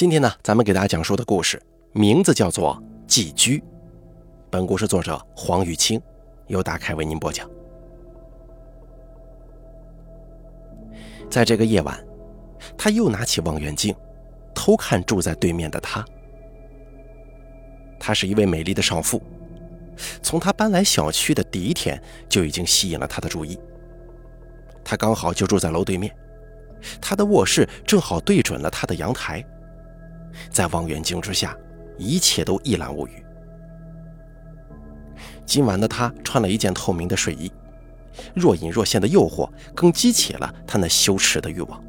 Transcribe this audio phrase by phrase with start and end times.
[0.00, 2.74] 今天呢，咱们给大家讲述的故事名字叫做
[3.06, 3.58] 《寄居》。
[4.48, 6.00] 本故事作者黄玉清，
[6.46, 7.46] 由大凯为您播讲。
[11.28, 12.02] 在这个夜晚，
[12.78, 13.94] 他又拿起望远镜，
[14.54, 16.02] 偷看住在对面的她。
[17.98, 19.22] 她是一位美丽的少妇，
[20.22, 23.60] 从她搬来小区的第一天就已经吸引了他的注意。
[24.82, 26.10] 她刚好就住在楼对面，
[27.02, 29.44] 她的卧室正好对准了她的阳台。
[30.50, 31.56] 在望远镜之下，
[31.98, 33.24] 一切都一览无余。
[35.44, 37.50] 今晚的他穿了一件透明的睡衣，
[38.34, 41.82] 若隐若现的诱惑更激起了他那羞耻的欲望。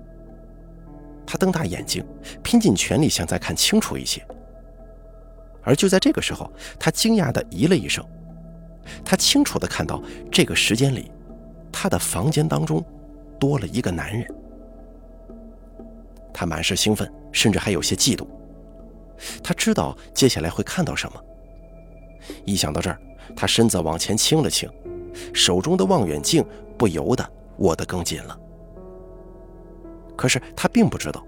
[1.25, 2.05] 他瞪大眼睛，
[2.43, 4.25] 拼尽全力想再看清楚一些。
[5.63, 8.03] 而就在这个时候，他惊讶地咦了一声，
[9.05, 11.11] 他清楚地看到这个时间里，
[11.71, 12.83] 他的房间当中
[13.39, 14.27] 多了一个男人。
[16.33, 18.27] 他满是兴奋，甚至还有些嫉妒。
[19.43, 21.23] 他知道接下来会看到什么。
[22.45, 22.99] 一想到这儿，
[23.35, 24.69] 他身子往前倾了倾，
[25.33, 26.45] 手中的望远镜
[26.77, 28.37] 不由得握得更紧了。
[30.15, 31.25] 可是他并不知道，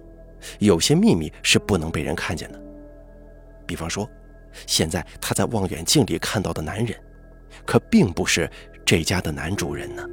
[0.60, 2.62] 有些秘密是不能被人看见的。
[3.66, 4.10] 比方说，
[4.68, 7.00] 现在他在望远镜里看到的男人，
[7.66, 8.50] 可并不是
[8.86, 10.04] 这家的男主人呢。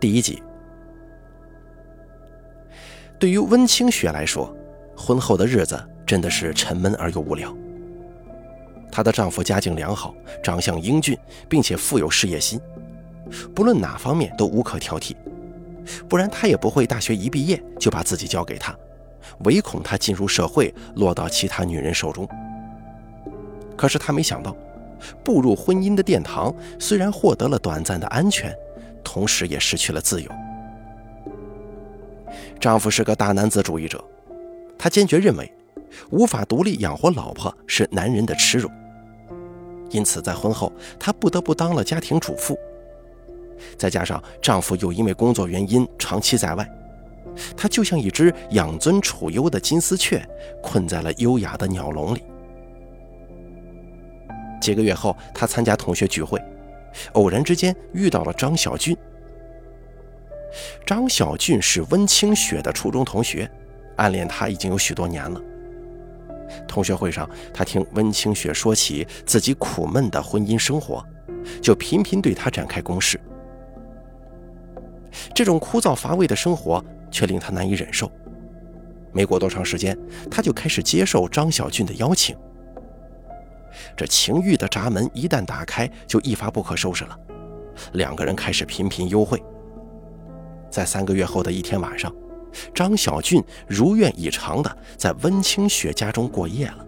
[0.00, 0.42] 第一集。
[3.18, 4.54] 对于温清雪来说，
[4.96, 7.54] 婚后的日子真的是沉闷而又无聊。
[8.90, 12.60] 她的丈夫家境良好，长相英俊，并且富有事业心，
[13.54, 15.14] 不论哪方面都无可挑剔。
[16.08, 18.76] 不然她也不会大学一毕业就把自己交给他，
[19.44, 22.28] 唯恐他进入社会落到其他女人手中。
[23.76, 24.56] 可是她没想到，
[25.24, 28.54] 步入婚姻的殿堂，虽然获得了短暂的安全，
[29.02, 30.30] 同时也失去了自由。
[32.60, 34.02] 丈夫是个大男子主义者，
[34.76, 35.50] 他坚决认为，
[36.10, 38.68] 无法独立养活老婆是男人的耻辱。
[39.90, 42.58] 因此，在婚后，她不得不当了家庭主妇。
[43.76, 46.68] 再加上丈夫又因为工作原因长期在外，
[47.56, 50.22] 她就像一只养尊处优的金丝雀，
[50.62, 52.22] 困在了优雅的鸟笼里。
[54.60, 56.38] 几个月后，她参加同学聚会，
[57.12, 58.96] 偶然之间遇到了张小俊。
[60.86, 63.50] 张小俊是温清雪的初中同学，
[63.96, 65.40] 暗恋她已经有许多年了。
[66.66, 71.04] 同学会上，他听温清雪说起自己苦闷的婚姻生活，
[71.60, 73.20] 就频频对她展开攻势。
[75.34, 78.10] 这种枯燥乏味的生活却令他难以忍受。
[79.12, 79.98] 没过多长时间，
[80.30, 82.36] 他就开始接受张小俊的邀请。
[83.96, 87.18] 这情欲的闸门一旦打开，就一发不可收拾了。
[87.92, 89.42] 两个人开始频频幽会。
[90.70, 92.12] 在三个月后的一天晚上，
[92.74, 96.84] 张小俊如愿以偿的在温清雪家中过夜了。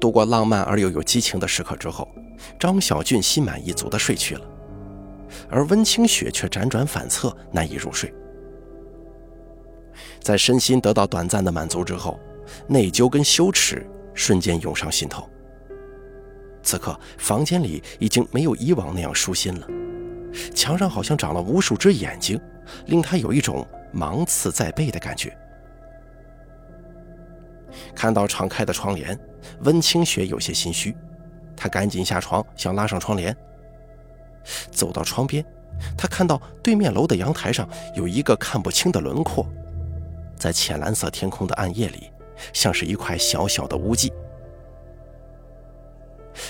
[0.00, 2.08] 度过浪漫而又有激情的时刻之后，
[2.58, 4.42] 张小俊心满意足的睡去了，
[5.50, 8.14] 而温清雪却辗转反侧，难以入睡。
[10.20, 12.20] 在身心得到短暂的满足之后，
[12.68, 15.28] 内疚跟羞耻瞬间涌上心头。
[16.62, 19.66] 此刻，房间里已经没有以往那样舒心了。
[20.54, 22.40] 墙上好像长了无数只眼睛，
[22.86, 25.36] 令他有一种芒刺在背的感觉。
[27.94, 29.18] 看到敞开的窗帘，
[29.60, 30.96] 温清雪有些心虚，
[31.56, 33.36] 她赶紧下床想拉上窗帘。
[34.70, 35.44] 走到窗边，
[35.96, 39.46] 她看到对面楼的阳台上有一个看不清的轮廓，
[40.36, 42.10] 在浅蓝色天空的暗夜里，
[42.52, 44.12] 像是一块小小的污迹。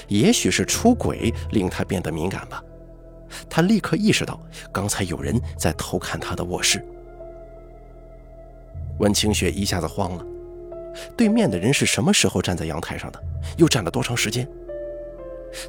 [0.06, 2.62] 也许是出轨令她变得敏感吧。
[3.49, 4.41] 他立刻意识到，
[4.72, 6.84] 刚才有人在偷看他的卧室。
[8.99, 10.25] 温清雪一下子慌了，
[11.16, 13.22] 对面的人是什么时候站在阳台上的？
[13.56, 14.48] 又站了多长时间？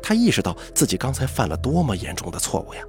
[0.02, 2.82] 他意识到自己刚才犯了多么严重的错误呀！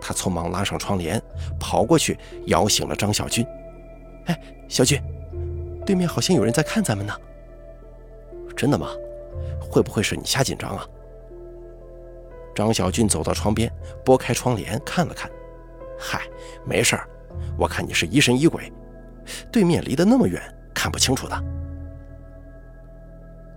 [0.00, 1.20] 他匆忙拉上窗帘，
[1.58, 3.44] 跑过去摇醒了张小军。
[4.26, 5.02] 哎，小军，
[5.84, 7.14] 对面好像有人在看咱们呢。
[8.56, 8.88] 真的吗？
[9.60, 10.86] 会不会是你瞎紧张啊？
[12.54, 13.72] 张小俊走到窗边，
[14.04, 15.30] 拨开窗帘看了看，
[15.98, 16.22] 嗨，
[16.64, 17.08] 没事儿，
[17.58, 18.72] 我看你是疑神疑鬼，
[19.52, 20.42] 对面离得那么远，
[20.74, 21.44] 看不清楚的。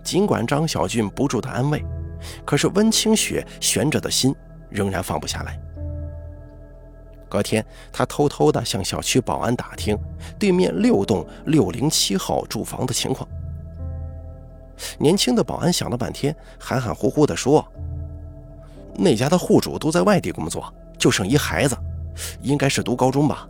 [0.02, 1.84] 尽管张小俊不住的安慰，
[2.44, 4.34] 可是温清雪悬着的心
[4.70, 5.58] 仍然放不下来。
[7.28, 9.98] 隔天，他偷偷的向小区保安打听
[10.38, 13.28] 对面六栋六零七号住房的情况。
[14.98, 17.66] 年轻的保安想了半天，含含糊糊地说。
[18.96, 21.76] 那家的户主都在外地工作，就剩一孩子，
[22.42, 23.48] 应该是读高中吧，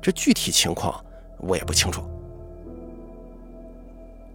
[0.00, 1.04] 这具体情况
[1.38, 2.02] 我也不清楚。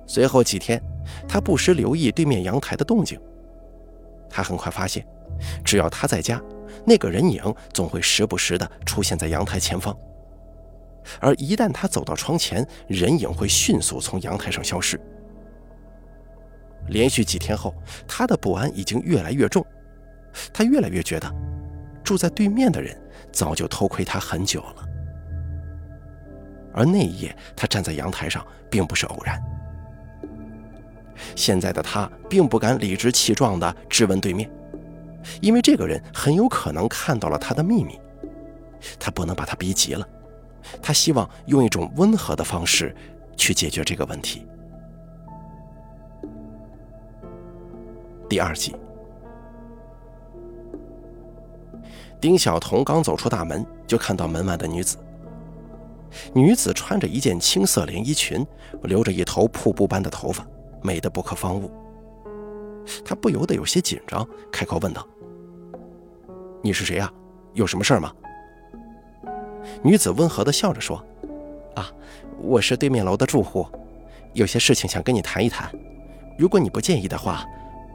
[0.08, 0.82] 随后几天，
[1.28, 3.20] 他不时留意对面阳台的动静。
[4.30, 5.06] 他很快发现，
[5.64, 6.40] 只要他在家，
[6.86, 7.42] 那个人影
[7.74, 9.96] 总会时不时的出现在阳台前方。
[11.20, 15.00] 而一旦他走到窗前，人影会迅速从阳台上消失。
[16.90, 17.74] 连续几天后，
[18.08, 19.66] 他的不安已经越来越重，
[20.54, 21.32] 他越来越觉得，
[22.04, 22.96] 住在对面的人
[23.32, 24.86] 早就偷窥他很久了。
[26.74, 29.42] 而那一夜，他站在阳台上，并不是偶然。
[31.36, 34.50] 现在的他并不敢理直气壮地质问对面，
[35.42, 38.00] 因为这个人很有可能看到了他的秘密。
[39.00, 40.08] 他不能把他逼急了，
[40.82, 42.94] 他希望用一种温和的方式
[43.36, 44.46] 去解决这个问题。
[48.30, 48.76] 第二集，
[52.25, 54.98] 丁晓彤刚走出大门，就看到门外的女子。
[56.33, 58.44] 女子穿着一件青色连衣裙，
[58.81, 60.44] 留着一头瀑布般的头发。
[60.81, 61.69] 美得不可方物，
[63.06, 65.07] 他不由得有些紧张，开口问道
[66.63, 67.13] ：“你是谁呀？
[67.54, 68.12] 有什么事儿吗？”
[69.83, 70.98] 女子温和地笑着说
[71.77, 71.92] ：“啊，
[72.42, 73.68] 我是对面楼的住户，
[74.33, 75.72] 有些事情想跟你谈一谈。
[76.39, 77.45] 如果你不介意的话，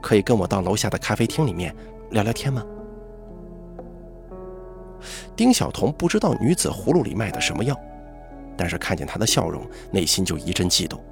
[0.00, 1.74] 可以跟我到楼下的咖啡厅里面
[2.10, 2.64] 聊聊天吗？”
[5.36, 7.78] 丁晓彤不知道女子葫芦里卖的什么药，
[8.56, 11.02] 但是看见她的笑容，内心就一阵悸动。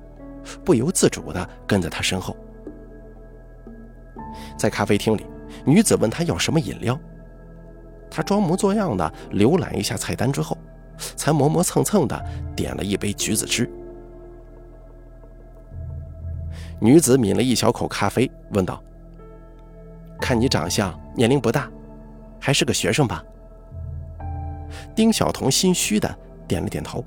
[0.64, 2.34] 不由自主地跟在她身后，
[4.56, 5.26] 在咖啡厅里，
[5.64, 6.98] 女子问他要什么饮料，
[8.10, 10.56] 他装模作样的浏览一下菜单之后，
[11.16, 12.24] 才磨磨蹭蹭的
[12.56, 13.70] 点了一杯橘子汁。
[16.80, 18.82] 女子抿了一小口咖啡，问道
[20.20, 21.68] ：“看你长相，年龄不大，
[22.40, 23.22] 还是个学生吧？”
[24.98, 26.12] 丁晓彤心虚的
[26.48, 27.04] 点了点头。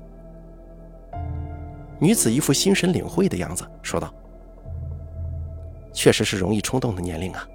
[2.00, 4.10] 女子一副心神领会的样子，说道
[5.92, 7.46] ：“确实是容易冲动的年龄啊，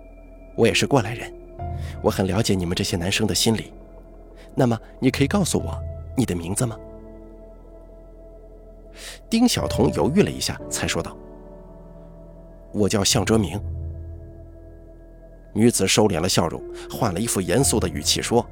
[0.56, 1.34] 我也是过来人，
[2.04, 3.74] 我很了解你们这些男生的心理。
[4.54, 5.76] 那么，你可以告诉我
[6.16, 6.78] 你的名字吗？”
[9.28, 11.18] 丁晓彤犹豫了一下，才说道
[12.76, 13.60] ：“我叫向哲明。”
[15.52, 16.62] 女子收敛了笑容，
[16.92, 18.48] 换了一副严肃的语气说：“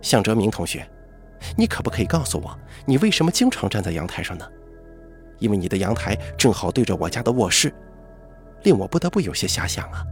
[0.00, 0.88] 向哲明同学，
[1.56, 4.46] 你可不可以告诉我，你为什么经常站在阳台上呢？”
[5.38, 7.72] 因为你的阳台正好对着我家的卧室，
[8.64, 10.04] 令我不得不有些遐想啊。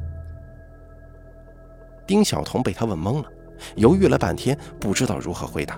[2.06, 3.29] 丁晓彤被他问懵了，
[3.75, 5.77] 犹豫了半天，不知道如何回答。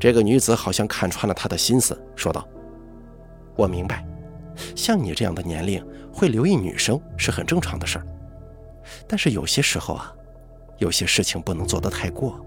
[0.00, 2.44] 这个女子好像看穿了他的心思，说道
[3.54, 4.04] ：“我明白，
[4.74, 5.80] 像你这样的年龄
[6.12, 8.06] 会留意女生是很正常的事儿，
[9.06, 10.12] 但是有些时候啊，
[10.78, 12.40] 有些事情不能做得太过。”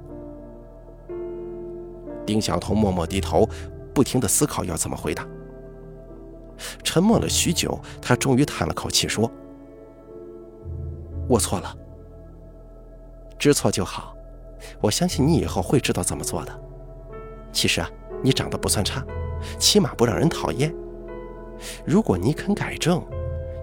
[2.26, 3.48] 丁晓彤默默低头。
[3.92, 5.28] 不停的思考要怎么回答，
[6.84, 9.30] 沉默了许久，他终于叹了口气说
[11.28, 11.76] ：“我错了，
[13.38, 14.16] 知错就好。
[14.80, 16.60] 我相信你以后会知道怎么做的。
[17.52, 17.90] 其实啊，
[18.24, 19.04] 你长得不算差，
[19.58, 20.74] 起码不让人讨厌。
[21.86, 23.04] 如果你肯改正，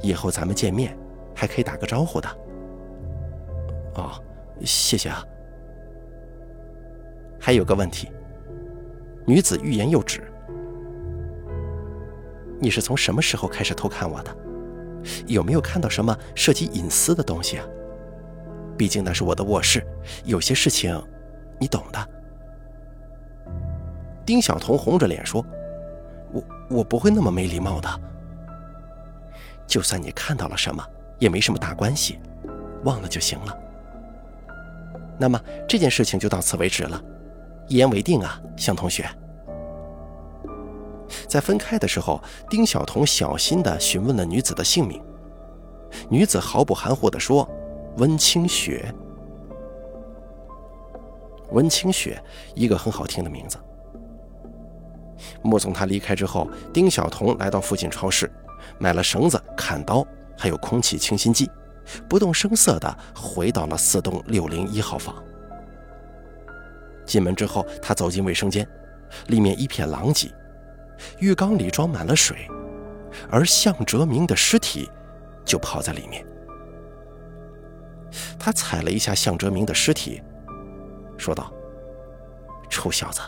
[0.02, 0.94] 以后咱们见面
[1.34, 2.28] 还可以打个招呼的。”
[3.94, 4.22] 哦，
[4.64, 5.24] 谢谢啊。
[7.40, 8.10] 还有个问题。
[9.26, 10.22] 女子欲言又止。
[12.60, 14.36] 你是从什么时候开始偷看我的？
[15.26, 17.66] 有没有看到什么涉及隐私的东西啊？
[18.78, 19.84] 毕竟那是我的卧室，
[20.24, 21.00] 有些事情
[21.58, 22.08] 你懂的。
[24.24, 25.44] 丁晓彤红着脸说
[26.32, 27.88] ：“我我不会那么没礼貌的。
[29.66, 30.84] 就算你看到了什么，
[31.18, 32.18] 也没什么大关系，
[32.84, 33.58] 忘了就行了。
[35.18, 37.02] 那么这件事情就到此为止了。”
[37.68, 39.08] 一言为定啊，向同学。
[41.28, 45.02] 在分开的时候，丁晓彤小心地询问了女子的姓名。
[46.08, 47.48] 女子毫不含糊地说
[47.98, 48.92] ：“温清雪。”
[51.50, 52.22] 温清雪，
[52.54, 53.56] 一个很好听的名字。
[55.42, 58.30] 目送她离开之后，丁晓彤来到附近超市，
[58.78, 60.06] 买了绳子、砍刀，
[60.36, 61.48] 还有空气清新剂，
[62.08, 65.14] 不动声色地回到了四栋六零一号房。
[67.04, 68.68] 进门之后，他走进卫生间，
[69.28, 70.28] 里面一片狼藉，
[71.18, 72.48] 浴缸里装满了水，
[73.30, 74.90] 而向哲明的尸体
[75.44, 76.26] 就泡在里面。
[78.38, 80.22] 他踩了一下向哲明的尸体，
[81.16, 81.52] 说道
[82.68, 83.20] ：“臭小子，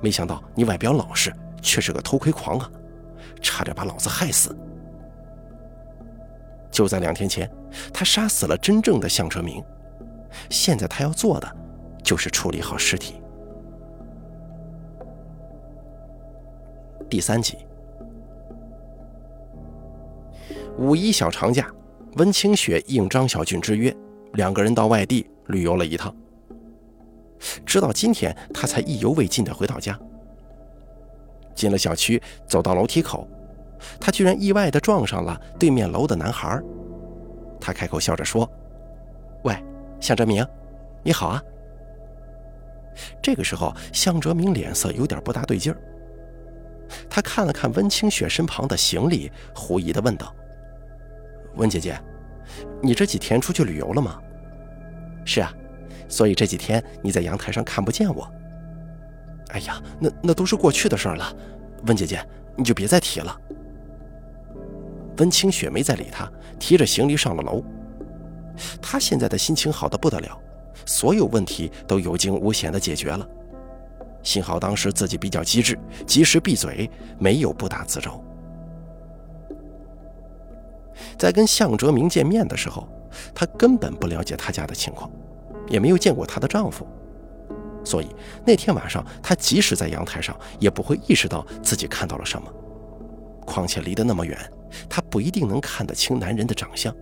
[0.00, 2.70] 没想到你外表老实，却是个偷窥狂啊！
[3.40, 4.56] 差点把老子害死。”
[6.70, 7.50] 就在两天前，
[7.92, 9.62] 他杀死了真正的向哲明，
[10.50, 11.56] 现在他要做的。
[12.04, 13.22] 就是处理好尸体。
[17.08, 17.58] 第三集，
[20.76, 21.70] 五一小长假，
[22.16, 23.96] 温清雪应张小俊之约，
[24.32, 26.12] 两个人到外地旅游了一趟。
[27.64, 29.96] 直到今天，他才意犹未尽地回到家。
[31.54, 33.28] 进了小区，走到楼梯口，
[34.00, 36.60] 他居然意外地撞上了对面楼的男孩。
[37.62, 38.50] 他开口笑着说
[39.44, 39.56] ：“喂，
[40.00, 40.44] 向哲明，
[41.04, 41.40] 你好啊。”
[43.22, 45.78] 这个时候，向哲明脸色有点不大对劲儿。
[47.08, 50.34] 他看了看温清雪身旁的行李，狐疑地问道
[51.54, 51.96] ：“温姐姐，
[52.82, 54.20] 你这几天出去旅游了吗
[55.24, 55.54] ？”“是啊，
[56.08, 58.28] 所以这几天你在阳台上看不见我。
[59.54, 61.32] ”“哎呀，那那都是过去的事儿了，
[61.86, 62.26] 温姐姐，
[62.56, 63.40] 你就别再提了。”
[65.18, 67.62] 温清雪没再理他，提着行李上了楼。
[68.80, 70.38] 他现在的心情好的不得了，
[70.86, 73.26] 所有问题都有惊无险的解决了。
[74.22, 76.88] 幸好当时自己比较机智，及时闭嘴，
[77.18, 78.22] 没有不打自招。
[81.18, 82.88] 在跟向哲明见面的时候，
[83.34, 85.10] 她根本不了解他家的情况，
[85.68, 86.86] 也没有见过她的丈夫，
[87.84, 88.14] 所以
[88.44, 92.52] 那天晚上她即使在阳台上，也不会意识到自己看到了什么。
[93.44, 94.38] 况且离得那么远，
[94.88, 96.94] 她不一定能看得清男人的长相。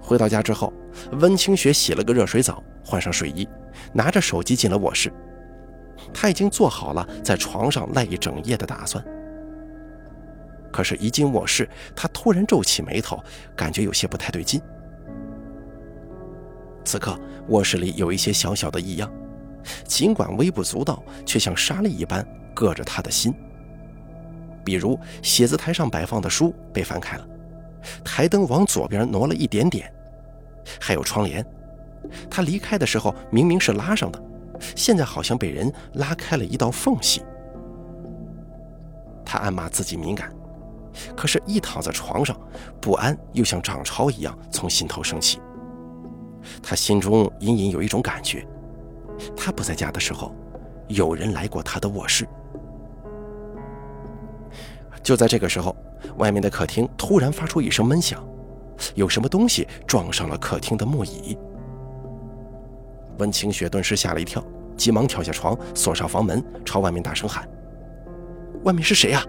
[0.00, 0.72] 回到家之后，
[1.20, 3.48] 温清雪洗了个热水澡，换上睡衣，
[3.92, 5.12] 拿着手机进了卧室。
[6.14, 9.04] 她已经做好了在床上赖一整夜的打算。
[10.72, 13.18] 可是，一进卧室，她突然皱起眉头，
[13.56, 14.60] 感觉有些不太对劲。
[16.84, 17.18] 此刻，
[17.48, 19.10] 卧室里有一些小小的异样，
[19.84, 23.34] 尽管微不足道，却像沙粒一般硌着她的心。
[24.66, 27.24] 比如，写字台上摆放的书被翻开了，
[28.04, 29.88] 台灯往左边挪了一点点。
[30.80, 31.46] 还有窗帘，
[32.28, 34.20] 他离开的时候明明是拉上的，
[34.74, 37.22] 现在好像被人拉开了一道缝隙。
[39.24, 40.32] 他暗骂自己敏感，
[41.16, 42.36] 可是，一躺在床上，
[42.80, 45.38] 不安又像涨潮一样从心头升起。
[46.60, 48.44] 他心中隐隐有一种感觉：
[49.36, 50.34] 他不在家的时候，
[50.88, 52.26] 有人来过他的卧室。
[55.06, 55.76] 就在这个时候，
[56.16, 58.20] 外面的客厅突然发出一声闷响。
[58.96, 61.38] 有什么东西撞上了客厅的木椅，
[63.18, 64.44] 温清雪顿时吓了一跳，
[64.76, 67.48] 急忙跳下床，锁上房门，朝外面大声喊
[68.66, 69.24] ：“外面是谁呀？”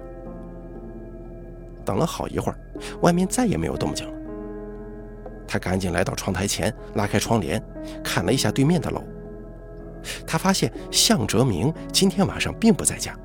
[1.85, 2.57] 等了好一会儿，
[3.01, 4.13] 外面再也没有动静了。
[5.47, 7.63] 他赶紧来到窗台前，拉开窗帘，
[8.03, 9.03] 看了一下对面的楼。
[10.25, 13.15] 他发现向哲明今天晚上并不在家。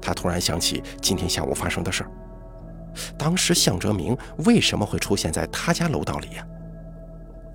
[0.00, 2.10] 他突然想起今天下午发生的事儿。
[3.16, 6.46] 当时向哲明为什么会出现在他家楼道里呀？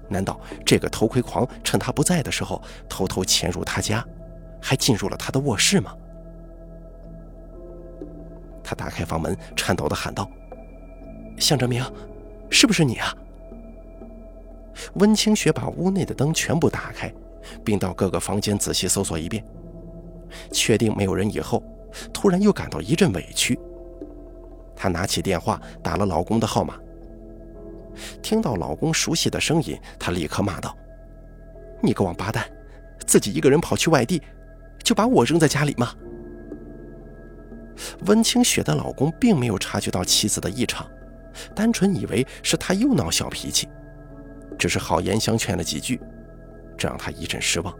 [0.10, 4.06] 难道这个偷窥狂趁他不在的时候偷偷潜入他家，
[4.62, 5.96] 还进入了他的卧室吗？
[8.64, 10.30] 他打开房门，颤抖地喊道
[11.40, 11.84] ：“向哲明，
[12.50, 13.14] 是不是你啊？”
[14.96, 17.12] 温清雪把屋内的灯全部打开，
[17.64, 19.44] 并到各个房间仔细搜索一遍，
[20.52, 21.62] 确定没有人以后，
[22.14, 23.58] 突然又感到一阵委屈。
[24.76, 26.76] 她拿起电话打了老公的号码，
[28.22, 30.76] 听到老公熟悉的声音，她立刻骂道
[31.82, 32.46] ：“你个王八蛋，
[33.06, 34.22] 自己一个人跑去外地，
[34.84, 35.94] 就把我扔在家里吗？”
[38.06, 40.86] 温清雪的老公并没有察觉到妻子的异常，
[41.56, 43.68] 单纯以为是她又闹小脾气，
[44.58, 46.00] 只是好言相劝了几句，
[46.78, 47.74] 这让他一阵失望。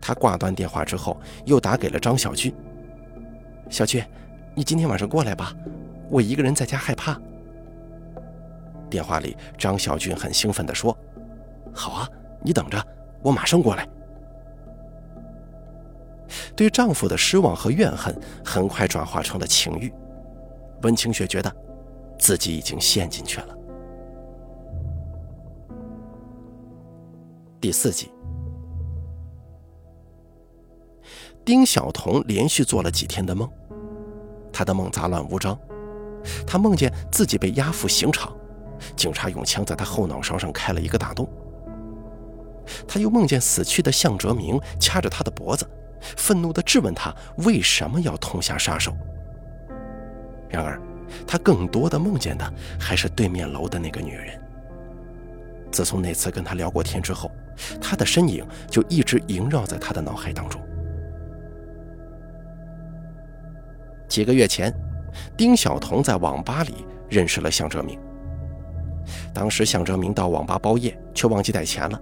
[0.00, 2.54] 他挂断电话之后，又打给了张小军
[3.70, 4.04] ：“小军。”
[4.54, 5.54] 你今天晚上过来吧，
[6.10, 7.16] 我一个人在家害怕。
[8.90, 10.96] 电话里，张小俊很兴奋地说
[11.72, 12.08] ：“好啊，
[12.42, 12.84] 你等着，
[13.22, 13.88] 我马上过来。”
[16.56, 18.12] 对丈夫的失望和怨恨
[18.44, 19.92] 很快转化成了情欲。
[20.82, 21.56] 温清雪觉得
[22.18, 23.56] 自己已经陷进去了。
[27.60, 28.10] 第四集，
[31.48, 33.50] 丁晓彤连续做了几天的梦。
[34.52, 35.58] 他的梦杂乱无章，
[36.46, 38.36] 他梦见自己被押赴刑场，
[38.94, 41.26] 警察用枪在他后脑勺上开了一个大洞。
[42.86, 45.66] 他又梦见死去的向哲明掐着他的脖子，
[46.18, 48.94] 愤怒地质问他为什么要痛下杀手。
[50.50, 50.78] 然而，
[51.26, 54.38] 他更多的梦见的还是对面楼的那个女人。
[55.72, 57.30] 自从那次跟他聊过天之后，
[57.80, 60.60] 她的身影就一直萦绕在他的脑海当中。
[64.08, 64.74] 几个月前，
[65.36, 67.98] 丁晓彤在网吧里认识了向哲明。
[69.34, 72.00] 当时向哲明到网吧包夜，却忘记带钱了，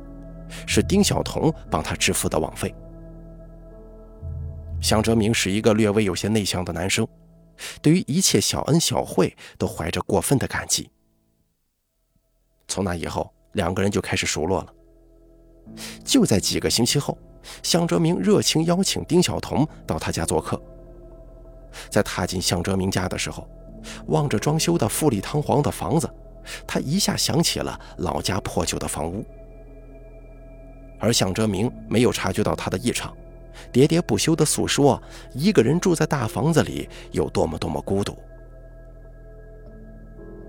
[0.67, 2.75] 是丁晓彤帮他支付的网费。
[4.81, 7.07] 向哲明是一个略微有些内向的男生，
[7.83, 10.89] 对于一切小恩小惠都怀着过分的感激。
[12.69, 14.73] 从那以后，两个人就开始熟络了。
[16.05, 17.19] 就在几个星期后，
[17.63, 20.61] 向哲明热情邀请丁晓彤到他家做客。
[21.91, 23.49] 在踏进向哲明家的时候，
[24.09, 26.09] 望着装修的富丽堂皇的房子，
[26.67, 29.25] 他一下想起了老家破旧的房屋。
[30.99, 33.15] 而向哲明没有察觉到他的异常，
[33.73, 35.01] 喋喋不休地诉说
[35.35, 38.17] 一个人住在大房子里有多么多么孤独。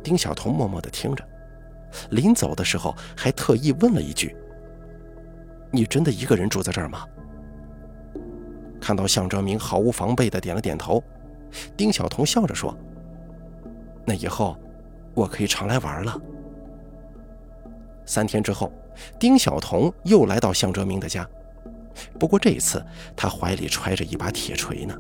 [0.02, 1.28] 丁晓彤默默地听着，
[2.12, 4.34] 临走的时候还特意问了一句
[5.70, 7.06] ：“你真的一个人住在这儿吗？”
[8.80, 11.04] 看到向哲明毫无防备地点了点头，
[11.76, 12.76] 丁晓彤笑着说
[14.06, 14.58] ：“那以后
[15.14, 16.20] 我可以常来玩了。”
[18.06, 18.72] 三天之后，
[19.20, 21.28] 丁晓彤又来到向哲明的家，
[22.18, 22.84] 不过这一次
[23.16, 24.96] 他怀里揣着一把铁锤呢。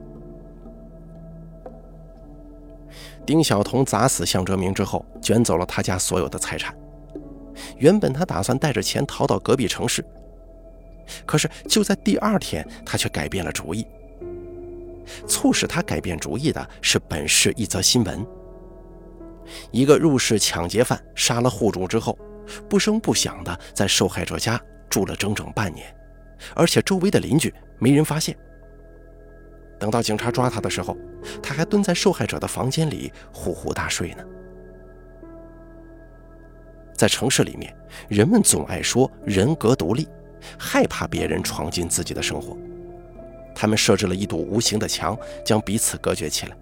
[3.25, 6.75] 丁晓彤砸死向哲明之后，卷走了他家所有的财产。
[7.77, 10.05] 原本他打算带着钱逃到隔壁城市。
[11.25, 13.87] 可是就在第二天，他却改变了主意。
[15.27, 18.25] 促使他改变主意的是本市一则新闻：
[19.71, 22.17] 一个入室抢劫犯杀了户主之后，
[22.69, 24.59] 不声不响的在受害者家
[24.89, 25.93] 住了整整半年，
[26.55, 28.37] 而且周围的邻居没人发现。
[29.79, 30.97] 等到警察抓他的时候，
[31.41, 34.23] 他还蹲在受害者的房间里呼呼大睡呢。
[36.95, 37.75] 在城市里面，
[38.09, 40.07] 人们总爱说人格独立。
[40.57, 42.55] 害怕别人闯进自己的生活，
[43.59, 46.55] 他们设置了一堵无形的墙，将彼此隔绝起来。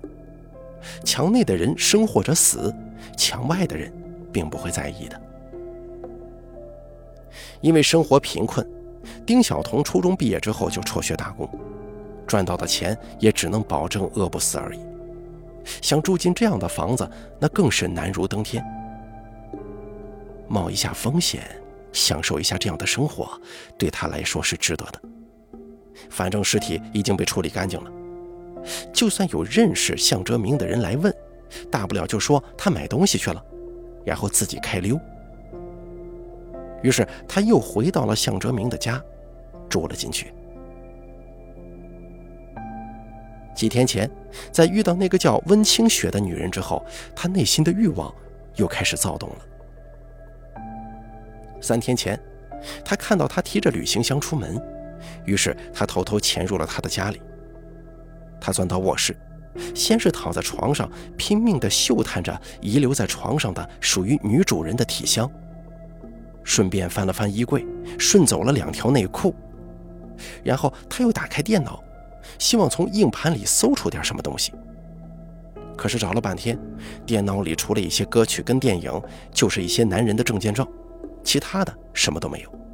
[1.03, 2.73] 墙内的人生或者死，
[3.17, 3.91] 墙外的人
[4.31, 5.21] 并不会在意的。
[7.59, 8.65] 因为生活贫困，
[9.25, 11.49] 丁晓彤初中毕业之后就辍学打工，
[12.25, 14.79] 赚到的钱也只能保证饿不死而已。
[15.81, 17.05] 想住进这样的房子，
[17.39, 18.63] 那更是难如登天。
[20.47, 21.43] 冒一下风险。
[21.91, 23.39] 享受一下这样的生活，
[23.77, 25.01] 对他来说是值得的。
[26.09, 27.91] 反正尸体已经被处理干净了，
[28.93, 31.13] 就算有认识向哲明的人来问，
[31.71, 33.43] 大不了就说他买东西去了，
[34.03, 34.99] 然后自己开溜。
[36.81, 39.01] 于是他又回到了向哲明的家，
[39.69, 40.31] 住了进去。
[43.55, 44.09] 几天前，
[44.51, 48.13] 在遇到那个叫温清雪的女人之后，他内心的欲望
[48.55, 49.35] 又开始躁动了。
[51.61, 52.19] 三天前，
[52.83, 54.61] 他看到她提着旅行箱出门，
[55.25, 57.21] 于是他偷偷潜入了她的家里。
[58.39, 59.15] 他钻到卧室，
[59.73, 65.29] 先是躺在床上，拼命地嗅探着遗留在床上的属于女主人的体香，
[66.43, 67.65] 顺便翻了翻衣柜，
[67.97, 69.33] 顺走了两条内裤。
[70.43, 71.83] 然后他又打开电脑，
[72.37, 74.53] 希望从硬盘里搜出点什么东西。
[75.75, 76.57] 可是找了半天，
[77.05, 80.67] 电脑里除了一些歌曲跟电影，就是一些男人的证件照。
[81.23, 82.64] 其他的什么都没有。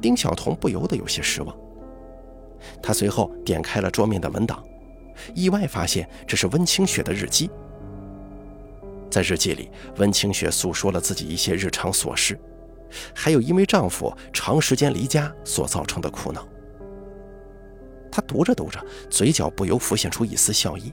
[0.00, 1.56] 丁晓彤不由得有些失望。
[2.82, 4.62] 他随后点开了桌面的文档，
[5.34, 7.50] 意外发现这是温清雪的日记。
[9.10, 12.38] 在日记里，温清雪诉说了自己一些日常琐事，
[13.14, 16.46] 还有因为丈夫长时间离家所造成的苦恼。
[18.10, 20.92] 她读着读着，嘴角不由浮现出一丝笑意。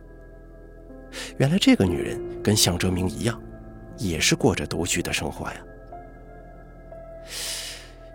[1.38, 3.42] 原来这个女人跟向哲明一样。
[4.00, 5.58] 也是过着独居的生活呀。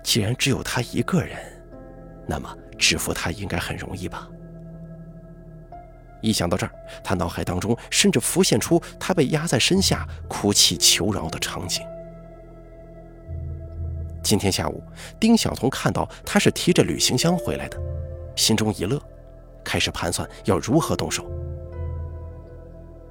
[0.03, 1.39] 既然只有他一个人，
[2.27, 4.29] 那么制服他应该很容易吧？
[6.21, 11.85] 一想到这儿，他脑海当中甚至浮现出他被压在身下哭泣求饶的场景。
[14.23, 14.83] 今天下午，
[15.19, 17.79] 丁晓彤看到他是提着旅行箱回来的，
[18.37, 19.01] 心中一乐，
[19.65, 21.29] 开始盘算要如何动手。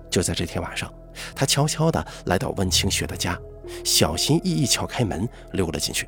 [0.10, 0.92] 就在这天晚上。
[1.36, 3.38] 他悄悄地来到温清雪的家，
[3.84, 6.08] 小心翼翼撬开门，溜了进去。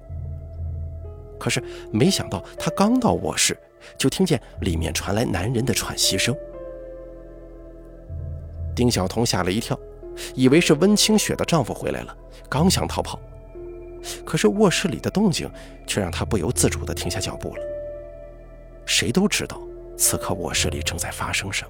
[1.39, 3.58] 可是没想到，他刚到卧室，
[3.98, 6.36] 就听见里面传来男人的喘息声。
[8.76, 9.78] 丁晓彤吓了一跳，
[10.34, 12.17] 以为是温清雪的丈夫回来了，
[12.50, 13.19] 刚想逃跑，
[14.26, 15.52] 可是卧室里的动静
[15.86, 17.62] 却让她不由自主地停下脚步了。
[18.86, 19.62] 谁都知道，
[19.98, 21.69] 此刻卧室里正在发生什么。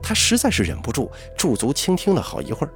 [0.00, 2.70] 他实在是忍不住驻足倾听了好一会儿，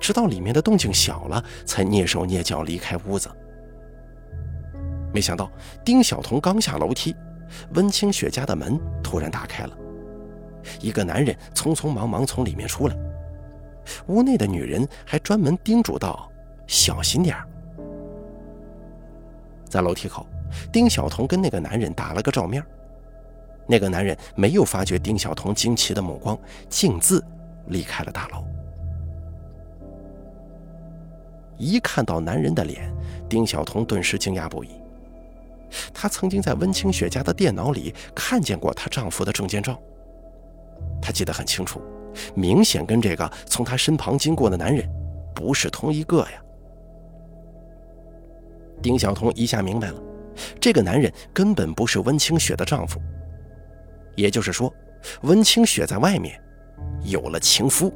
[0.00, 3.28] 直到里面的动静小了，才蹑手蹑脚离开屋子。
[5.16, 5.50] 没想到
[5.82, 7.16] 丁晓彤刚下楼梯，
[7.72, 9.74] 温清雪家的门突然打开了，
[10.78, 12.94] 一个男人匆匆忙忙从里面出来。
[14.08, 16.30] 屋内的女人还专门叮嘱道
[16.68, 17.48] ：“小心点儿。”
[19.64, 20.26] 在楼梯口，
[20.70, 22.62] 丁晓彤跟那个男人打了个照面。
[23.66, 27.24] 那个男人没有发觉丁晓彤惊奇的目光，径自
[27.68, 28.44] 离开了大楼。
[31.56, 32.92] 一看到男人的脸，
[33.30, 34.68] 丁晓彤顿时惊讶不已。
[35.92, 39.80] 她曾经在温清雪家的电脑里看见过她丈夫的证件照，
[41.00, 41.80] 她记得很清楚，
[42.34, 44.88] 明显跟这个从她身旁经过的男人
[45.34, 46.42] 不是同一个呀。
[48.82, 50.00] 丁晓彤一下明白了，
[50.60, 53.00] 这个男人根本不是温清雪的丈夫。
[54.14, 54.72] 也就是说，
[55.22, 56.40] 温清雪在外面
[57.02, 57.92] 有了情夫。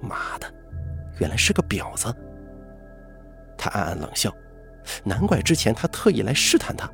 [0.00, 0.46] 妈的，
[1.18, 2.14] 原来是个婊子！
[3.56, 4.32] 他暗暗冷笑，
[5.04, 6.90] 难怪之前他特意来试探她，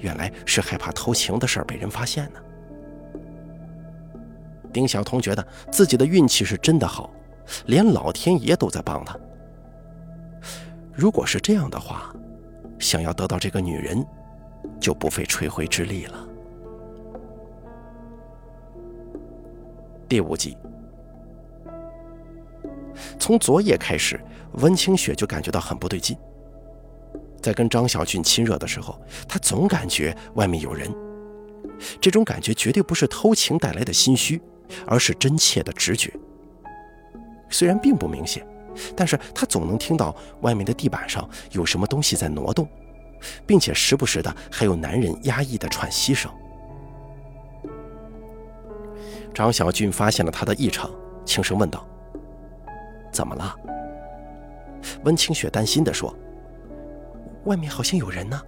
[0.00, 2.40] 原来是害怕偷情的事儿被人发现呢。
[4.72, 7.10] 丁晓彤觉得自己的运气是真的好，
[7.66, 9.18] 连老天爷都在帮他。
[10.92, 12.14] 如果是这样的话，
[12.78, 14.04] 想要得到这个女人，
[14.80, 16.28] 就不费吹灰之力了。
[20.08, 20.56] 第五集，
[23.18, 24.20] 从昨夜开始，
[24.52, 26.16] 温清雪就感觉到很不对劲。
[27.46, 30.92] 在跟张小俊亲热的时候，他总感觉外面有人。
[32.00, 34.42] 这种感觉绝对不是偷情带来的心虚，
[34.84, 36.12] 而是真切的直觉。
[37.48, 38.44] 虽然并不明显，
[38.96, 42.68] 但是他总能听到外面的地板上有什么东西在挪动，
[43.46, 46.28] 并且时不时的还有男人压抑的喘息声。
[49.32, 50.90] 张小俊发现了他的异常，
[51.24, 51.86] 轻声问道
[53.12, 53.54] ：“怎么了？”
[55.06, 56.12] 温清雪担心地说
[57.46, 58.40] ：“外面好像有人呢。”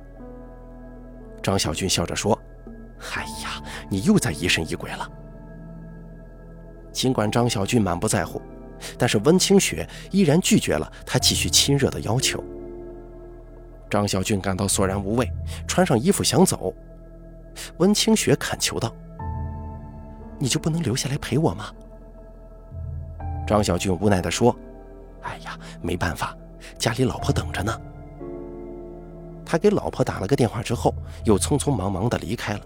[1.42, 2.38] 张小俊笑着说
[3.14, 5.10] ：“哎呀，你又在疑神疑鬼了。”
[6.92, 8.42] 尽管张小俊满不在乎，
[8.98, 12.42] 但是温清雪依然拒绝了他继续亲热的要求。
[13.88, 15.30] 张小俊感到索然无味，
[15.66, 16.74] 穿上衣服想走，
[17.78, 18.94] 温清雪恳求道。
[20.38, 21.72] 你就不能留下来陪我吗？
[23.46, 24.54] 张小俊无奈地说
[25.22, 26.36] ：“哎呀，没办法，
[26.78, 27.80] 家里老婆等着呢。”
[29.48, 32.60] 他给老婆打了个电话之后，又匆匆忙忙地离开了。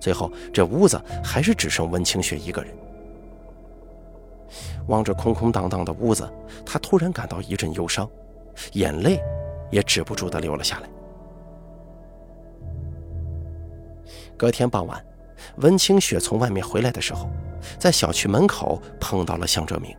[0.00, 2.74] 最后，这屋子还是只剩温清雪一个人。
[4.88, 6.28] 望着空空荡荡的屋子，
[6.66, 8.10] 他突然感到一阵忧伤，
[8.72, 9.20] 眼泪
[9.70, 10.88] 也止不住地流了下来。
[14.36, 15.04] 隔天傍晚。
[15.58, 17.30] 温清雪从外面回来的时候，
[17.78, 19.96] 在小区门口碰到了向哲明。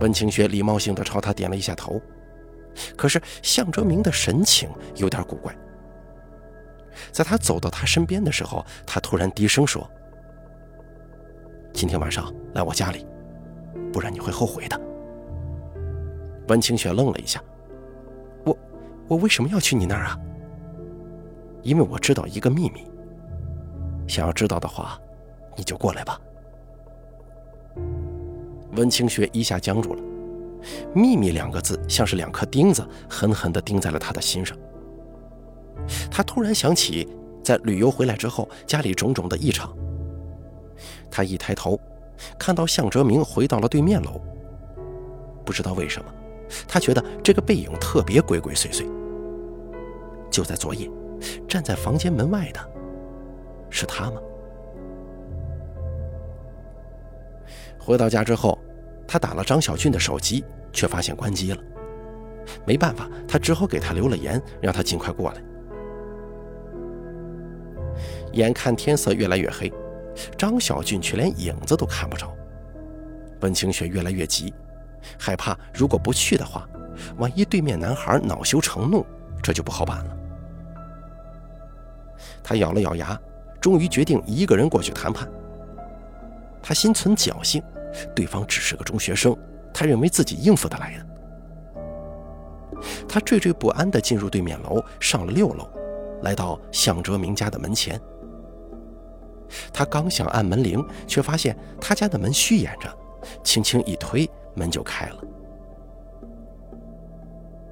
[0.00, 1.98] 温清雪礼貌性的朝他点了一下头，
[2.96, 5.54] 可是向哲明的神情有点古怪。
[7.10, 9.88] 在他走到他身边的时候，他突然低声说
[11.74, 13.06] ：“今天晚上来我家里，
[13.92, 14.80] 不然你会后悔的。”
[16.48, 17.42] 温清雪愣了一下
[18.44, 18.56] ：“我，
[19.08, 20.18] 我为什么要去你那儿啊
[21.62, 22.86] ？”“因为我知道一个秘密。”
[24.06, 25.00] 想要知道的话，
[25.56, 26.20] 你就过来吧。
[28.76, 30.02] 温清雪一下僵住了，
[30.94, 34.56] 秘密两个字像是两颗钉子，狠狠地钉在了他的心上。
[36.10, 37.08] 他突然想起
[37.42, 39.74] 在旅游回来之后家里种种的异常。
[41.10, 41.78] 他一抬头，
[42.38, 44.20] 看到向哲明回到了对面楼。
[45.44, 46.10] 不知道为什么，
[46.66, 48.86] 他觉得这个背影特别鬼鬼祟祟。
[50.30, 50.90] 就在昨夜，
[51.46, 52.60] 站在房间门外的。
[53.70, 54.20] 是他吗？
[57.78, 58.58] 回到家之后，
[59.14, 61.58] 他打了张小俊的手机，却发现关机了。
[62.66, 65.40] 没办法，他只好给他留了言，让他尽快过来。
[68.32, 69.72] 眼看天色越来越黑，
[70.36, 72.34] 张小俊却连影子都看不着。
[73.42, 74.52] 温清雪越来越急，
[75.16, 76.68] 害怕如果不去的话，
[77.18, 79.06] 万一对面男孩恼羞成怒，
[79.40, 80.16] 这就不好办了。
[82.42, 83.16] 他咬了咬牙。
[83.60, 85.26] 终于决定一个人过去谈判。
[86.60, 87.62] 他心存侥幸，
[88.14, 89.36] 对方只是个中学生，
[89.72, 91.06] 他认为自己应付得来的。
[93.08, 95.68] 他惴惴不安地进入对面楼，上了六楼，
[96.22, 98.00] 来到向哲明家的门前。
[99.72, 102.92] 他刚想按门铃，却发现他家的门虚掩着，
[103.42, 105.22] 轻轻一推，门就开了。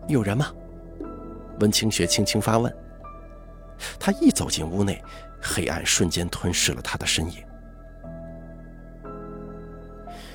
[0.08, 0.52] 有人吗？
[1.60, 2.74] 温清雪轻轻发问。
[3.98, 5.02] 他一走进屋内。
[5.44, 7.44] 黑暗瞬间吞噬了他的身影。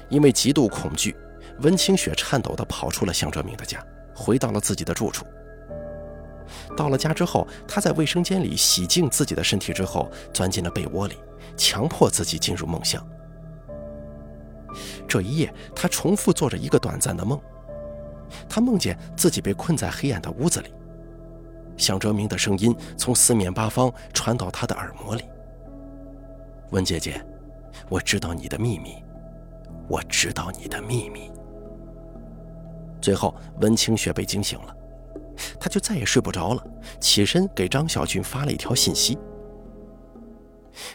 [0.09, 1.15] 因为极度恐惧，
[1.59, 5.25] 温清雪颤抖地跑出了向哲明的家，回到了自己的住处。
[6.75, 11.17] 到了家之后，她在卫生间里洗净自己的身体之后，钻进了被窝里，
[11.57, 13.05] 强迫自己进入梦乡。
[15.07, 17.39] 这一夜，他重复做着一个短暂的梦。
[18.47, 20.73] 他梦见自己被困在黑暗的屋子里，
[21.77, 25.23] 向哲明的声音从四面八方传到他的耳膜里
[26.71, 27.25] ：“温姐姐，
[27.87, 29.01] 我知道你的秘密，
[29.87, 31.31] 我知道你的秘密。”
[33.01, 34.75] 最后，温清雪被惊醒了，
[35.59, 36.67] 她就再也睡不着了，
[36.99, 39.17] 起身给张小俊发了一条信息。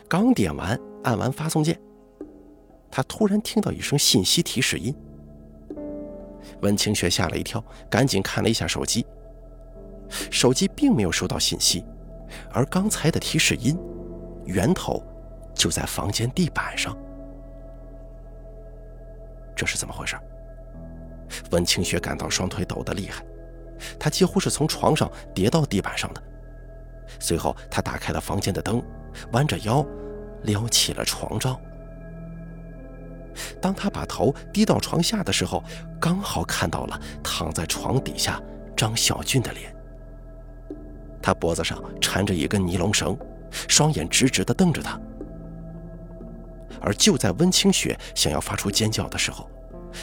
[0.08, 1.80] 刚点完，按完发送键。
[2.90, 4.94] 他突然听到一声信息提示音，
[6.60, 9.06] 温清雪吓了一跳，赶紧看了一下手机。
[10.30, 11.82] 手机并没有收到信息，
[12.52, 13.78] 而刚才的提示音
[14.44, 15.02] 源头
[15.54, 16.94] 就在房间地板上。
[19.54, 20.16] 这是怎么回事？
[21.50, 23.24] 温清雪感到双腿抖得厉害，
[23.98, 26.22] 她几乎是从床上跌到地板上的。
[27.18, 28.82] 随后，她打开了房间的灯，
[29.32, 29.84] 弯着腰
[30.42, 31.60] 撩起了床罩。
[33.62, 35.64] 当他把头低到床下的时候，
[35.98, 38.38] 刚好看到了躺在床底下
[38.76, 39.74] 张小俊的脸。
[41.22, 43.16] 他脖子上缠着一根尼龙绳，
[43.68, 45.00] 双眼直直地瞪着他。
[46.82, 49.48] 而就在温清雪想要发出尖叫的时候，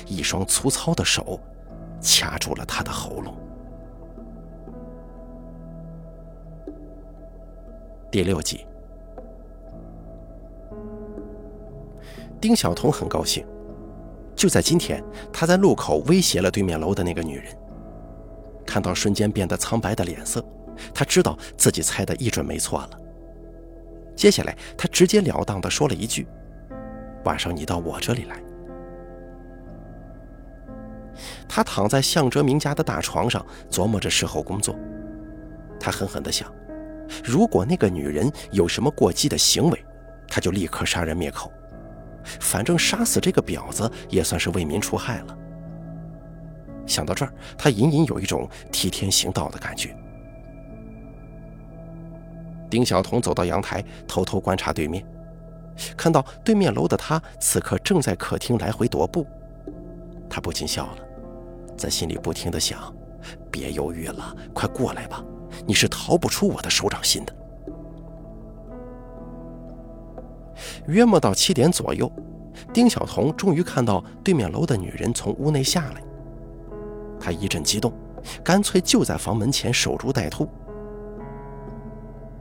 [0.08, 1.39] 一双粗糙的手
[2.02, 3.36] 掐住了她的喉咙。
[8.12, 8.65] 第六集。
[12.42, 13.46] 丁晓彤很高兴，
[14.34, 17.54] 就在今天，他在路口威胁了对面楼的那个女人。
[18.65, 20.42] 看到瞬间变得苍白的脸色，
[20.94, 22.89] 他知道自己猜的一准没错了。
[24.15, 26.26] 接下来，他直截了当地说了一句
[27.24, 28.42] ：“晚上你到我这里来。”
[31.48, 34.76] 他躺在向哲明家的大床上，琢磨着事后工作。
[35.80, 36.52] 他狠狠地想：
[37.24, 39.86] 如果那个女人有什么过激的行为，
[40.28, 41.52] 他就立刻杀人灭口。
[42.40, 45.38] 反正杀死这个婊子也算是为民除害了。
[46.86, 49.96] 想到这儿，他隐隐有一种替天行道的感觉。
[52.70, 55.04] 丁晓彤走到阳台，偷偷观察对面，
[55.96, 59.26] 看到对面楼的他此刻正在客厅来回踱步，
[60.30, 60.98] 他不禁笑了，
[61.78, 62.94] 在心里不停地想：
[63.52, 65.24] 别犹豫了，快过来吧，
[65.65, 67.36] 你是逃不出我的手掌心的。
[70.88, 72.12] 约莫到七点左右，
[72.74, 76.04] 丁晓彤终于看到对面楼的女人从屋内下来。
[77.20, 77.94] 他一阵激动，
[78.44, 80.50] 干脆就在房门前守株待兔。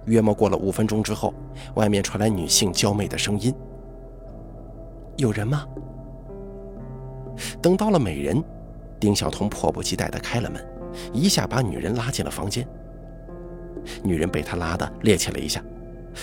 [0.09, 1.33] 约莫过了五分钟之后，
[1.75, 3.55] 外面传来女性娇媚的声音
[5.16, 5.66] ：“有人吗？”
[7.62, 8.42] 等到了美人，
[8.99, 10.66] 丁晓彤迫不及待地开了门，
[11.12, 12.66] 一下把女人拉进了房间。
[14.03, 15.62] 女人被他拉得趔趄了一下。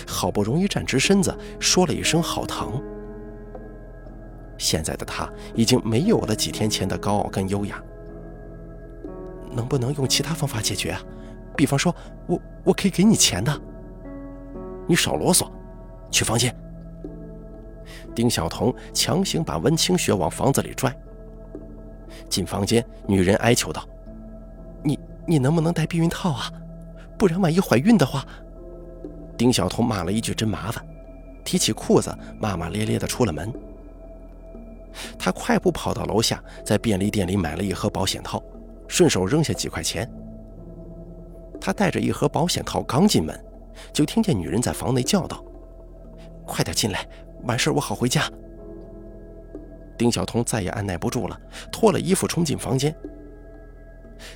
[0.06, 2.82] 好不容易站直身子，说了一声“好疼”。
[4.58, 7.82] 现在的他已经没有了几天前的高傲跟优雅。
[9.52, 11.00] 能不能用其他方法解决啊？
[11.56, 11.94] 比方说，
[12.26, 13.58] 我我可以给你钱的。
[14.86, 15.48] 你少啰嗦，
[16.10, 16.54] 去房间。
[18.14, 20.94] 丁晓彤强行把温清雪往房子里拽。
[22.28, 23.86] 进房间，女人哀求道
[24.82, 26.50] ：“你你能不能带避孕套啊？
[27.18, 28.24] 不然万一怀孕的话。”
[29.36, 30.84] 丁晓彤骂了一句：“真麻烦！”
[31.44, 33.52] 提起裤子，骂骂咧咧的出了门。
[35.18, 38.42] 他快步跑到楼下，在便利店里买了一盒保险套，
[38.88, 40.10] 顺手扔下几块钱。
[41.60, 43.38] 他带着一盒保险套刚进门，
[43.92, 45.44] 就听见女人在房内叫道
[46.46, 47.06] ：“快点进来，
[47.44, 48.30] 完事我好回家。”
[49.98, 51.40] 丁晓彤再也按耐不住了，
[51.72, 52.94] 脱了衣服冲进房间。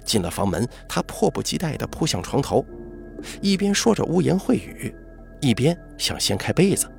[0.04, 2.64] 进了房门，他迫不及待地扑向床头。
[3.42, 4.94] 一边说着污言秽语，
[5.40, 6.90] 一边想掀开被子。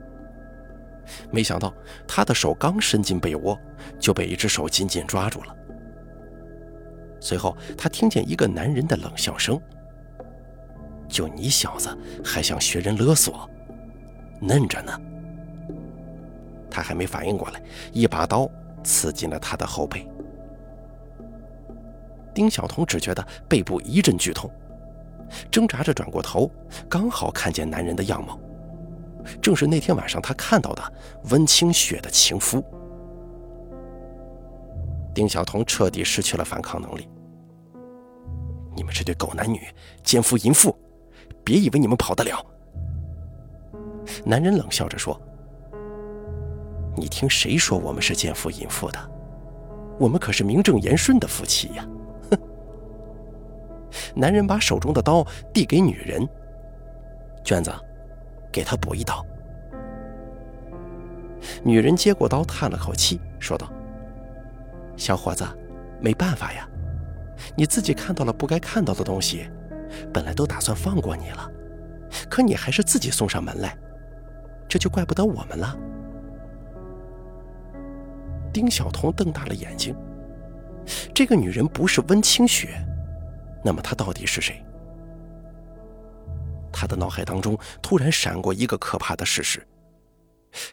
[1.31, 1.73] 没想到
[2.07, 3.59] 他的手刚伸进被窝，
[3.99, 5.55] 就被一只手紧紧抓住了。
[7.19, 9.59] 随后，他听见一个男人的冷笑声
[11.11, 13.47] ：“就你小子还想学人勒索？
[14.39, 14.99] 嫩着呢！”
[16.71, 18.49] 他还没反应过来，一把刀
[18.83, 20.07] 刺进了他的后背。
[22.33, 24.49] 丁晓彤只觉得背部一阵剧痛。
[25.49, 26.49] 挣扎着转过头，
[26.89, 28.37] 刚好看见男人的样貌，
[29.41, 30.93] 正是那天晚上他看到的
[31.29, 32.63] 温清雪的情夫。
[35.13, 37.07] 丁晓彤彻底失去了反抗能力。
[38.75, 39.67] 你们这对狗男女，
[40.03, 40.77] 奸夫淫妇，
[41.43, 42.45] 别以为你们跑得了！
[44.25, 45.19] 男人冷笑着说
[46.97, 48.99] ：“你听谁说我们是奸夫淫妇的？
[49.99, 51.87] 我们可是名正言顺的夫妻呀！”
[52.31, 52.37] 哼
[54.15, 56.27] 男人把手中的刀递给女人，
[57.43, 57.71] 娟子，
[58.51, 59.25] 给他补一刀。
[61.63, 63.71] 女人接过刀，叹了口气，说道
[64.97, 65.45] ：“小伙子，
[65.99, 66.67] 没办法呀，
[67.55, 69.49] 你自己看到了不该看到的东西，
[70.13, 71.49] 本来都打算放过你了，
[72.29, 73.77] 可你还是自己送上门来，
[74.67, 75.77] 这就怪不得我们了。
[78.53, 79.95] 丁晓彤瞪大了眼睛，
[81.13, 82.85] 这个女人不是温清雪，
[83.63, 84.63] 那么她到底是谁？
[86.73, 89.65] 他的脑海当中突然闪过一个可怕的事实：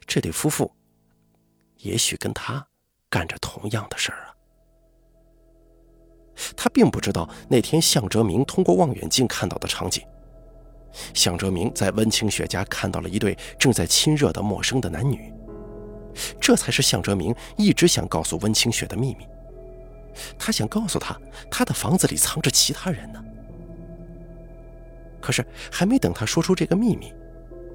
[0.06, 0.72] 这对夫妇，
[1.78, 2.66] 也许跟他
[3.10, 4.34] 干着同样的事儿啊！
[6.56, 10.02] 他并不知道那天向哲明通过望远镜看到的场景。
[11.12, 15.32] 向哲明在温清雪家看到了一对正在亲热的陌生的男女，
[16.40, 19.26] 这才是向哲明一直想告诉温清雪的秘密。
[20.38, 21.16] 他想告诉她，
[21.50, 23.22] 他的房子里藏着其他人呢。
[25.20, 27.12] 可是还没等他说出这个秘密，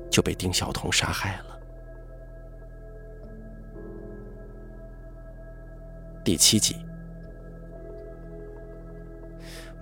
[0.10, 1.60] 就被丁晓彤杀害了。
[6.26, 6.78] 第七集，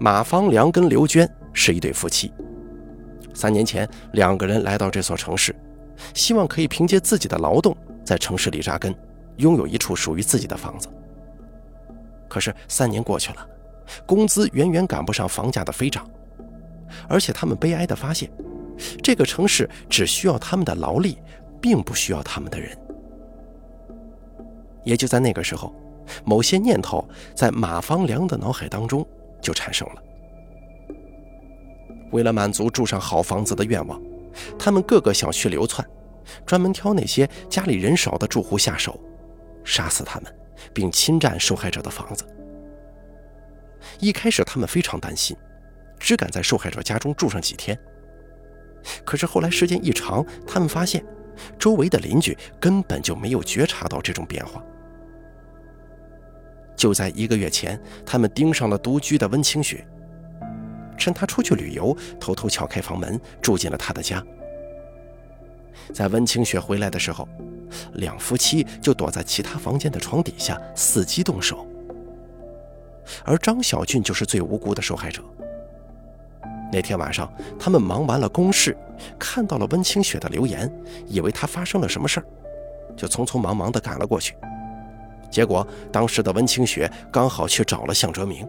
[0.02, 2.34] 马方良跟刘娟是一对夫妻。
[3.36, 5.56] 三年前，两个人来到这座城市，
[6.16, 8.96] 希望可以凭借自己的劳动在城市里扎根，
[9.38, 10.88] 拥有一处属于自己的房子。
[12.28, 13.48] 可是三年过去了，
[14.08, 16.04] 工资远远赶不上房价的飞涨。
[17.08, 18.28] 而且他们悲哀地发现，
[19.04, 21.20] 这个城市只需要他们的劳力，
[21.62, 22.76] 并不需要他们的人。
[24.84, 25.72] 也就在那个时候，
[26.26, 29.06] 某些念头在马方良的脑海当中
[29.42, 30.04] 就产生了。
[32.12, 34.02] 为了满足住上好房子的愿望，
[34.60, 35.86] 他们各个小区流窜，
[36.46, 39.00] 专门挑那些家里人少的住户下手，
[39.64, 40.36] 杀死他们，
[40.74, 42.26] 并侵占受害者的房子。
[44.00, 45.36] 一开始，他们非常担心。
[46.04, 47.78] 只敢在受害者家中住上几天。
[49.06, 51.06] 可是后来时间一长，他们发现
[51.60, 54.64] 周围的邻居根本就没有觉察到这种变化。
[56.82, 59.86] 就在一个月前，他们盯上了独居的温清雪，
[60.98, 64.26] 趁她出去旅游，偷偷撬开房门，住进了她的家。
[65.94, 67.30] 在温清雪回来的时候，
[67.94, 71.68] 两夫妻就躲在其他房间的床底下伺机动手，
[73.24, 75.22] 而张小俊就是最无辜的受害者。
[76.74, 78.76] 那天晚上，他们忙完了公事，
[79.20, 80.68] 看到了温清雪的留言，
[81.06, 82.26] 以为她发生了什么事儿，
[82.98, 84.34] 就匆匆忙忙地赶了过去。
[85.32, 88.48] 结果，当时的温清雪刚好去找了向哲明。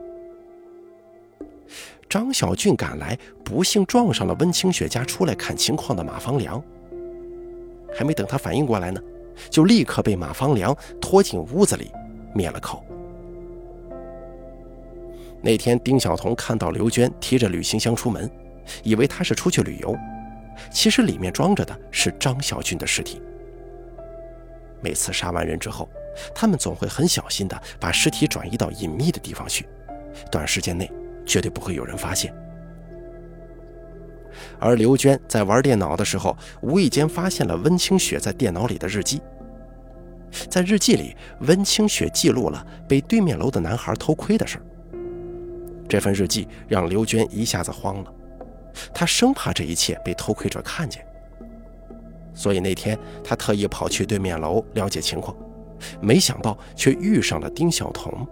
[2.10, 6.62] 张小俊赶来，不幸撞上了温清雪家出来看情况的马方良。
[7.94, 9.00] 还没等他反应过来呢，
[9.48, 11.90] 就立刻被马方良拖进屋子里，
[12.34, 12.84] 灭了口。
[15.40, 18.30] 那天，丁晓彤看到刘娟提着旅行箱出门，
[18.82, 19.96] 以为她是出去旅游，
[20.70, 23.22] 其实里面装着的是张小俊的尸体。
[24.80, 25.88] 每次杀完人之后，
[26.34, 29.66] 他们总会很小心地把尸体转移到隐秘的地方去，
[30.30, 30.90] 短时间内
[31.24, 32.34] 绝对不会有人发现。
[34.58, 39.20] 而刘娟在玩电脑的时候，无意间发现了温清雪在电脑里的日记，
[40.48, 44.64] 在日记里，温清雪记录了被对面楼的男孩偷窥的事儿。
[45.88, 48.14] 这份日记让刘娟一下子慌了，
[48.94, 51.04] 她生怕这一切被偷窥者看见，
[52.32, 55.36] 所以那天她特意跑去对面楼了解情况，
[56.00, 58.26] 没想到却遇上了丁晓彤。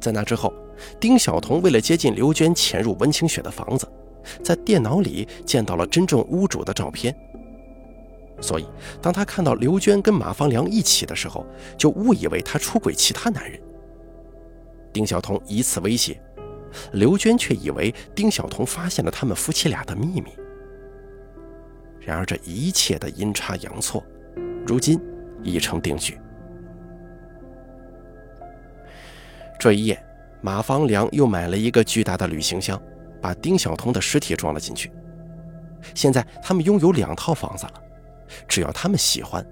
[0.00, 0.52] 在那之后，
[1.00, 3.88] 丁晓彤为了接近刘娟，潜入温清雪的房子，
[4.42, 7.16] 在电脑里见到了真正屋主的照片，
[8.40, 8.66] 所以
[9.00, 11.44] 当他看到刘娟跟马方良一起的时候，
[11.76, 13.60] 就误以为他出轨其他男人。
[14.92, 16.20] 丁晓彤以此威胁
[16.92, 20.30] 刘娟，却以为丁晓彤发现了他们夫妻俩的秘密。
[22.00, 24.04] 然而，这一切的阴差阳错，
[24.66, 25.00] 如今
[25.42, 26.18] 已成定局。
[29.58, 30.04] 这一夜，
[30.42, 32.80] 马方良又买了一个巨大的旅行箱，
[33.20, 34.92] 把丁晓彤的尸体装了进去。
[35.94, 37.72] 现在，他们拥有两套房子了，
[38.46, 39.44] 只要他们喜欢，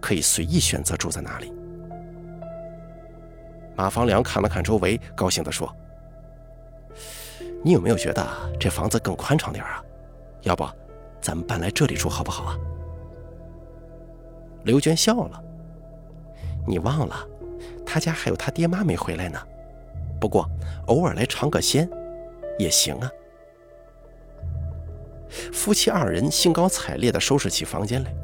[0.00, 1.52] 可以随意选择住在哪里。
[3.74, 5.74] 马方良看了看周围，高兴地说
[7.64, 8.26] ：“你有没有觉得
[8.58, 9.82] 这房子更宽敞点啊？
[10.42, 10.64] 要不，
[11.20, 12.56] 咱们搬来这里住好不好啊？”
[14.68, 15.42] 刘娟笑了
[16.68, 17.26] ：“你忘了，
[17.86, 19.40] 他家还有他爹妈没回来呢。
[20.20, 20.46] 不过，
[20.88, 21.88] 偶尔来尝个鲜，
[22.58, 23.10] 也行啊。”
[25.54, 28.14] 夫妻二人兴高采烈地收拾起房间来。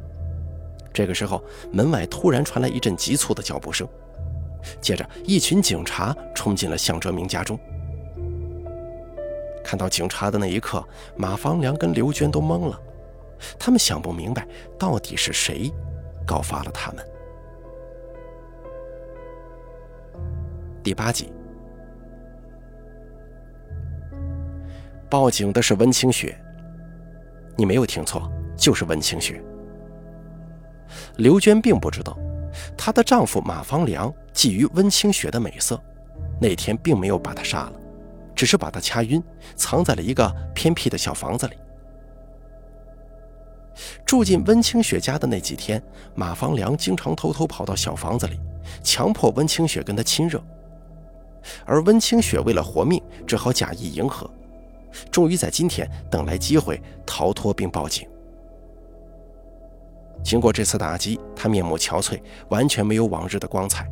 [0.92, 1.42] 这个时候，
[1.72, 3.88] 门外突然传来一阵急促的脚步声。
[4.82, 7.58] 接着，一群警察冲进了向哲明家中。
[9.64, 10.86] 看到警察的那一刻，
[11.16, 12.78] 马方良跟刘娟都懵了，
[13.58, 14.46] 他们想不明白
[14.78, 15.72] 到底是谁
[16.26, 17.04] 告发了他们。
[20.82, 21.32] 第八集。
[25.08, 26.36] 报警的是温清雪，
[27.56, 29.40] 你没有听错，就是温清雪。
[31.16, 32.18] 刘娟并不知道，
[32.76, 35.80] 她的丈夫马方良觊觎温清雪的美色，
[36.40, 37.72] 那天并没有把她杀了，
[38.34, 39.22] 只是把她掐晕，
[39.54, 41.56] 藏在了一个偏僻的小房子里。
[44.14, 45.82] 住进温清雪家的那几天，
[46.14, 48.38] 马方良经常偷偷跑到小房子里，
[48.80, 50.40] 强迫温清雪跟他亲热。
[51.66, 54.30] 而温清雪为了活命，只好假意迎合，
[55.10, 58.06] 终于在今天等来机会逃脱并报警。
[60.22, 63.84] 经过这次打击，她面目憔悴，完全没有往日的光彩。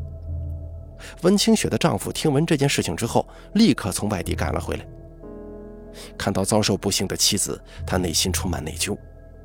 [1.22, 4.86] 温清雪的丈夫听闻这件事情之后，立刻从外地赶了回来。
[6.16, 8.96] 看到遭受不幸的妻子，他内心充满内疚。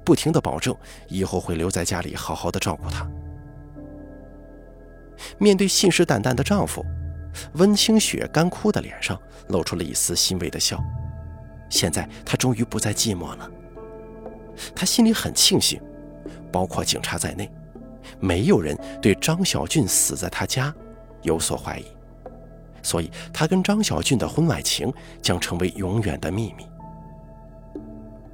[0.07, 0.73] 不停的保证
[1.09, 3.05] 以后会留在家里好好的照顾她。
[5.37, 6.81] 面对信誓旦旦的丈夫，
[7.55, 10.81] 温清雪干枯的脸上露出了一丝欣慰的笑。
[11.69, 13.51] 现在她终于不再寂寞了。
[14.73, 15.77] 她心里很庆幸，
[16.53, 17.51] 包括警察在内，
[18.17, 20.73] 没有人对张小俊死在她家
[21.23, 21.85] 有所怀疑，
[22.81, 24.89] 所以她跟张小俊的婚外情
[25.21, 26.65] 将成为永远的秘密。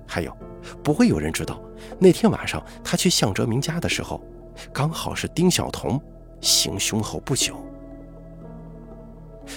[0.05, 0.37] 还有。
[0.83, 1.61] 不会有人知道，
[1.99, 4.23] 那天晚上他去向哲明家的时候，
[4.71, 5.99] 刚好是丁晓彤
[6.41, 7.55] 行凶后不久。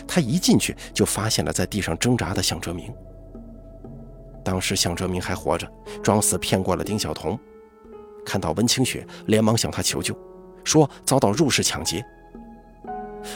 [0.06, 2.92] 他一进去就发现了在地上挣扎的向哲明。
[4.44, 5.70] 当时向哲明还活着，
[6.02, 7.38] 装死骗过了丁晓彤。
[8.24, 10.16] 看到温清雪，连忙向他求救，
[10.64, 12.04] 说遭到入室抢劫。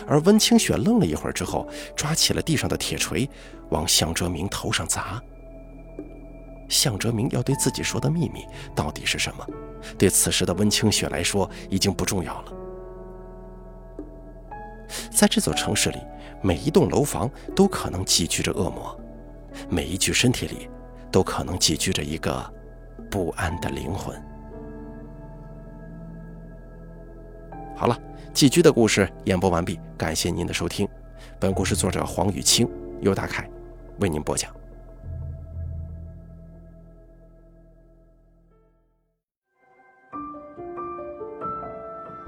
[0.06, 3.28] 而温清雪愣了一会儿之后，抓起了地上的铁锤，
[3.70, 5.20] 往向哲明头上砸。
[6.70, 9.46] 向哲明要对自己说的秘密到底是什么？
[9.98, 12.52] 对此时的温清雪来说已经不重要了。
[15.10, 15.98] 在这座城市里，
[16.40, 18.98] 每一栋楼房都可能寄居着恶魔，
[19.68, 20.70] 每一具身体里
[21.10, 22.42] 都可能寄居着一个
[23.10, 24.20] 不安的灵魂。
[27.76, 27.98] 好了，
[28.32, 30.88] 寄居的故事演播完毕，感谢您的收听。
[31.38, 32.68] 本故事作者黄雨清，
[33.00, 33.48] 由大凯
[33.98, 34.59] 为您播讲。